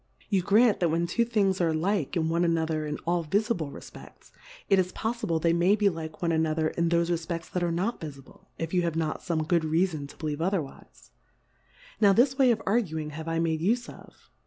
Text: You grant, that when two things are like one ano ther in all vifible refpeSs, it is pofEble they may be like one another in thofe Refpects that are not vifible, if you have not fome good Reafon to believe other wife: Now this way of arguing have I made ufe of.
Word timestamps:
You 0.29 0.41
grant, 0.41 0.79
that 0.79 0.89
when 0.89 1.05
two 1.05 1.25
things 1.25 1.61
are 1.61 1.75
like 1.75 2.15
one 2.15 2.43
ano 2.43 2.65
ther 2.65 2.87
in 2.87 2.97
all 3.05 3.23
vifible 3.23 3.71
refpeSs, 3.71 4.31
it 4.67 4.79
is 4.79 4.91
pofEble 4.93 5.39
they 5.39 5.53
may 5.53 5.75
be 5.75 5.89
like 5.89 6.23
one 6.23 6.31
another 6.31 6.69
in 6.69 6.89
thofe 6.89 7.11
Refpects 7.11 7.51
that 7.51 7.61
are 7.61 7.69
not 7.71 8.01
vifible, 8.01 8.47
if 8.57 8.73
you 8.73 8.81
have 8.81 8.95
not 8.95 9.21
fome 9.21 9.47
good 9.47 9.61
Reafon 9.61 10.07
to 10.09 10.17
believe 10.17 10.41
other 10.41 10.63
wife: 10.63 11.11
Now 11.99 12.13
this 12.13 12.35
way 12.35 12.49
of 12.49 12.63
arguing 12.65 13.11
have 13.11 13.27
I 13.27 13.37
made 13.37 13.61
ufe 13.61 13.89
of. 13.93 14.31